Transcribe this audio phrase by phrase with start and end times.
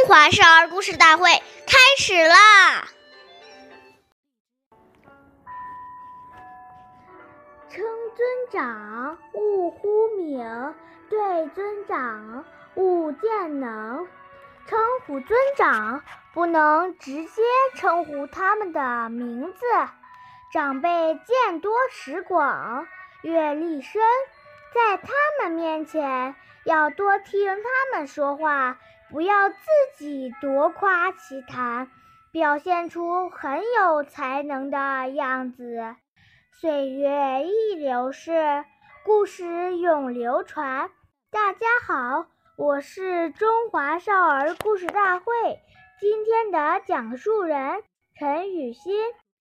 [0.00, 1.28] 中华少儿故事大会
[1.66, 2.88] 开始啦！
[7.68, 7.84] 称
[8.16, 10.72] 尊长，勿呼名；
[11.10, 14.08] 对尊长，勿见能。
[14.66, 17.42] 称呼尊长，不能直接
[17.74, 19.66] 称呼他们的名字。
[20.50, 22.86] 长辈见多识广，
[23.20, 24.00] 阅历深，
[24.74, 25.12] 在他
[25.42, 28.78] 们面前要多听他们说话。
[29.10, 29.56] 不要自
[29.98, 31.90] 己夺夸其谈，
[32.30, 35.96] 表现出很有才能的样子。
[36.52, 38.64] 岁月易流逝，
[39.04, 40.90] 故事永流传。
[41.28, 45.24] 大家好，我是中华少儿故事大会
[45.98, 47.82] 今天的讲述人
[48.16, 48.94] 陈雨欣，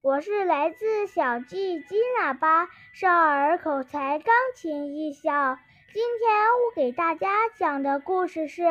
[0.00, 5.58] 我是来自小季金喇叭少儿口才钢琴艺校。
[5.92, 8.64] 今天我给大家讲的故事是。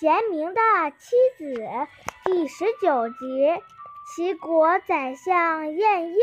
[0.00, 0.60] 贤明的
[0.98, 1.54] 妻子
[2.24, 3.62] 第十九集。
[4.16, 6.16] 齐国宰相晏婴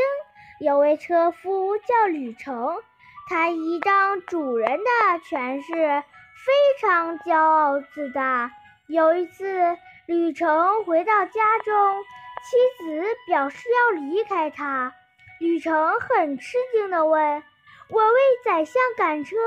[0.60, 2.82] 有位车夫叫吕成，
[3.28, 8.52] 他依仗主人的权势，非常骄傲自大。
[8.88, 12.04] 有一次，吕成回到家中，
[12.44, 14.94] 妻子表示要离开他。
[15.40, 17.44] 吕成很吃惊地问
[17.90, 19.38] ：“我为宰相赶车，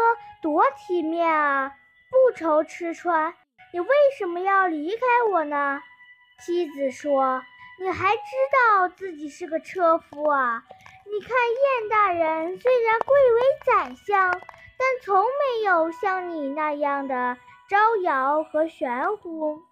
[0.41, 1.75] 多体面啊，
[2.09, 3.35] 不愁吃穿。”
[3.73, 5.81] 你为什么要离开我呢？
[6.45, 7.43] 妻子说
[7.81, 10.63] ：“你还知道自己是个车夫啊？
[11.11, 19.63] 你看晏大人虽然贵为宰相，但从没有像你那样的招摇和玄乎。”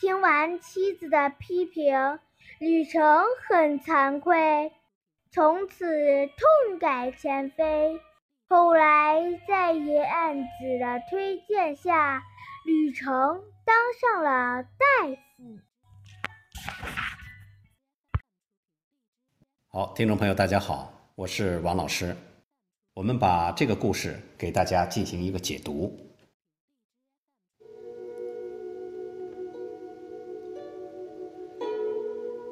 [0.00, 2.18] 听完妻子的批评，
[2.58, 4.72] 吕成很惭愧，
[5.30, 5.86] 从此
[6.26, 8.00] 痛改前非。
[8.48, 12.22] 后来在晏子的推荐下，
[12.64, 13.12] 吕成
[13.64, 14.78] 当上了大
[15.36, 15.58] 夫。
[19.66, 22.14] 好，听众朋友，大家好，我是王老师。
[22.94, 25.98] 我们把这个故事给大家进行一个解读。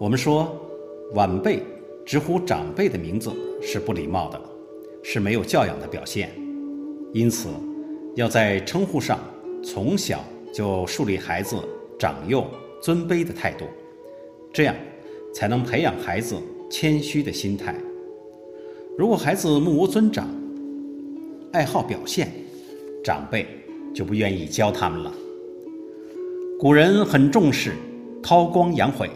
[0.01, 0.61] 我们说，
[1.13, 1.63] 晚辈
[2.05, 3.31] 直呼长辈的名字
[3.63, 4.41] 是不礼貌的，
[5.05, 6.35] 是没有教养的表现。
[7.13, 7.49] 因此，
[8.17, 9.21] 要在称呼上。
[9.63, 11.57] 从小就树立孩子
[11.99, 12.47] 长幼
[12.83, 13.67] 尊卑的态度，
[14.53, 14.75] 这样
[15.35, 16.37] 才能培养孩子
[16.71, 17.75] 谦虚的心态。
[18.97, 20.29] 如果孩子目无尊长，
[21.53, 22.33] 爱好表现，
[23.05, 23.47] 长辈
[23.95, 25.13] 就不愿意教他们了。
[26.59, 27.75] 古人很重视
[28.23, 29.11] 韬光养晦，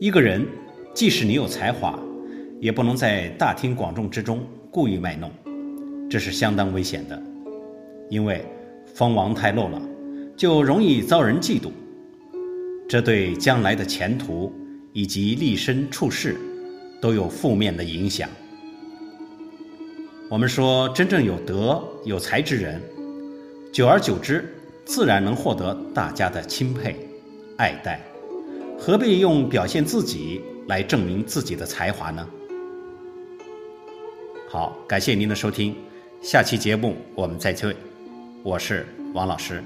[0.00, 0.44] 一个人
[0.92, 1.98] 即使你有才华，
[2.60, 5.30] 也不能在大庭广众之中故意卖弄，
[6.10, 7.22] 这是相当危险的，
[8.10, 8.44] 因为。
[8.94, 9.80] 锋芒太露了，
[10.36, 11.70] 就容易遭人嫉妒，
[12.88, 14.52] 这对将来的前途
[14.92, 16.36] 以及立身处世
[17.00, 18.28] 都有负面的影响。
[20.30, 22.82] 我们说，真正有德有才之人，
[23.72, 24.44] 久而久之，
[24.84, 26.96] 自然能获得大家的钦佩、
[27.56, 28.00] 爱戴，
[28.78, 32.28] 何必用表现自己来证明自己的才华呢？
[34.50, 35.74] 好，感谢您的收听，
[36.20, 37.74] 下期节目我们再会。
[38.48, 39.62] 我是王老师。